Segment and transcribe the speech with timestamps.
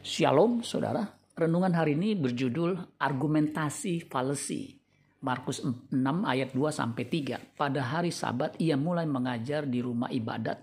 [0.00, 1.04] Shalom saudara,
[1.36, 4.72] renungan hari ini berjudul Argumentasi Falsi.
[5.20, 5.92] Markus 6
[6.24, 7.36] ayat 2 sampai 3.
[7.52, 10.56] Pada hari Sabat ia mulai mengajar di rumah ibadat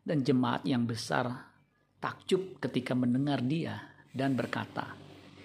[0.00, 1.28] dan jemaat yang besar
[2.00, 3.84] takjub ketika mendengar dia
[4.16, 4.96] dan berkata,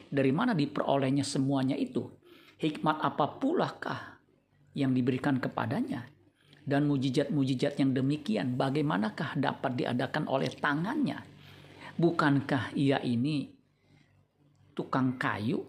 [0.08, 2.08] "Dari mana diperolehnya semuanya itu?
[2.56, 4.16] Hikmat apa pula kah
[4.80, 6.08] yang diberikan kepadanya?"
[6.64, 11.39] Dan mujizat-mujizat yang demikian bagaimanakah dapat diadakan oleh tangannya?
[12.00, 13.52] Bukankah ia ini
[14.72, 15.68] tukang kayu,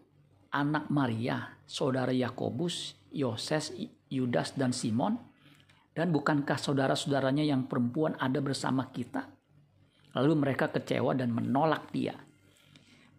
[0.55, 3.75] anak Maria, saudara Yakobus, Yoses,
[4.07, 5.19] Yudas, dan Simon?
[5.91, 9.27] Dan bukankah saudara-saudaranya yang perempuan ada bersama kita?
[10.15, 12.15] Lalu mereka kecewa dan menolak dia.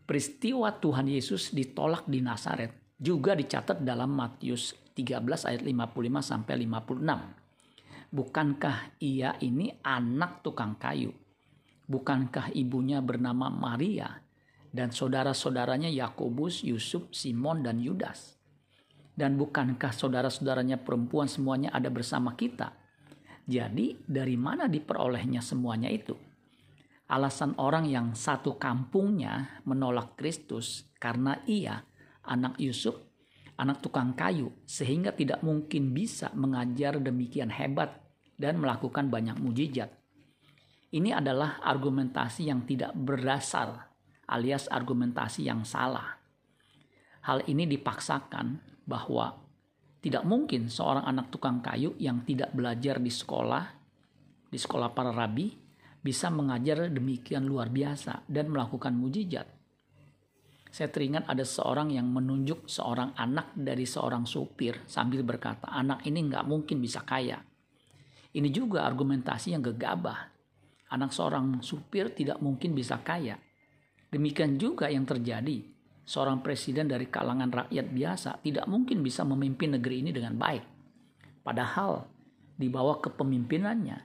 [0.08, 8.08] Peristiwa Tuhan Yesus ditolak di Nazaret juga dicatat dalam Matius 13 ayat 55 sampai 56.
[8.08, 11.12] Bukankah ia ini anak tukang kayu?
[11.92, 14.24] Bukankah ibunya bernama Maria
[14.72, 18.40] dan saudara-saudaranya Yakobus, Yusuf, Simon, dan Yudas?
[19.12, 22.72] Dan bukankah saudara-saudaranya perempuan semuanya ada bersama kita?
[23.44, 26.16] Jadi dari mana diperolehnya semuanya itu?
[27.12, 31.84] Alasan orang yang satu kampungnya menolak Kristus karena ia
[32.24, 32.96] anak Yusuf,
[33.60, 38.00] anak tukang kayu, sehingga tidak mungkin bisa mengajar demikian hebat
[38.40, 40.01] dan melakukan banyak mujizat.
[40.92, 43.92] Ini adalah argumentasi yang tidak berdasar
[44.32, 46.20] alias argumentasi yang salah.
[47.28, 49.40] Hal ini dipaksakan bahwa
[50.02, 53.64] tidak mungkin seorang anak tukang kayu yang tidak belajar di sekolah,
[54.50, 55.54] di sekolah para rabi,
[56.02, 59.46] bisa mengajar demikian luar biasa dan melakukan mujizat.
[60.72, 66.26] Saya teringat ada seorang yang menunjuk seorang anak dari seorang supir sambil berkata, anak ini
[66.26, 67.38] nggak mungkin bisa kaya.
[68.32, 70.41] Ini juga argumentasi yang gegabah
[70.92, 73.40] anak seorang supir tidak mungkin bisa kaya.
[74.12, 75.72] Demikian juga yang terjadi.
[76.04, 80.64] Seorang presiden dari kalangan rakyat biasa tidak mungkin bisa memimpin negeri ini dengan baik.
[81.40, 82.04] Padahal
[82.52, 83.98] di bawah kepemimpinannya,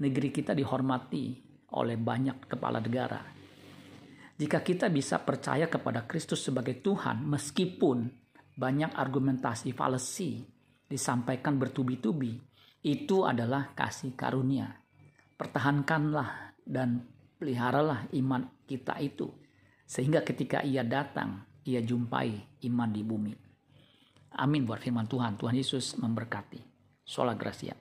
[0.00, 1.36] negeri kita dihormati
[1.76, 3.20] oleh banyak kepala negara.
[4.32, 8.08] Jika kita bisa percaya kepada Kristus sebagai Tuhan, meskipun
[8.56, 10.40] banyak argumentasi falsi
[10.88, 12.32] disampaikan bertubi-tubi,
[12.82, 14.81] itu adalah kasih karunia
[15.42, 17.02] pertahankanlah dan
[17.42, 19.26] peliharalah iman kita itu
[19.82, 23.34] sehingga ketika ia datang ia jumpai iman di bumi.
[24.38, 25.34] Amin buat firman Tuhan.
[25.36, 26.62] Tuhan Yesus memberkati.
[27.02, 27.74] Sholat Gracia.